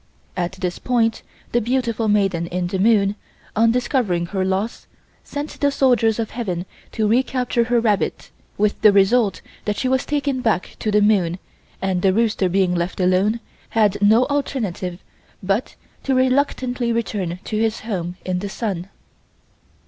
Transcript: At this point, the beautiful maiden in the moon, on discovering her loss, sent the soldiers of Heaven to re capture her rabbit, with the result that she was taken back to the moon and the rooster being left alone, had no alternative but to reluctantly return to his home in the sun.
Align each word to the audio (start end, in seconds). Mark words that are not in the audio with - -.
At 0.35 0.53
this 0.53 0.79
point, 0.79 1.21
the 1.51 1.61
beautiful 1.61 2.07
maiden 2.07 2.47
in 2.47 2.65
the 2.65 2.79
moon, 2.79 3.13
on 3.55 3.69
discovering 3.71 4.25
her 4.25 4.43
loss, 4.43 4.87
sent 5.23 5.59
the 5.59 5.69
soldiers 5.69 6.17
of 6.17 6.31
Heaven 6.31 6.65
to 6.93 7.07
re 7.07 7.21
capture 7.21 7.65
her 7.65 7.79
rabbit, 7.79 8.31
with 8.57 8.81
the 8.81 8.91
result 8.91 9.41
that 9.65 9.75
she 9.77 9.87
was 9.87 10.03
taken 10.07 10.41
back 10.41 10.75
to 10.79 10.89
the 10.89 11.03
moon 11.03 11.37
and 11.83 12.01
the 12.01 12.13
rooster 12.13 12.49
being 12.49 12.73
left 12.73 12.99
alone, 12.99 13.41
had 13.69 14.01
no 14.01 14.25
alternative 14.25 15.03
but 15.43 15.75
to 16.01 16.15
reluctantly 16.15 16.91
return 16.91 17.37
to 17.43 17.57
his 17.59 17.81
home 17.81 18.15
in 18.25 18.39
the 18.39 18.49
sun. 18.49 18.89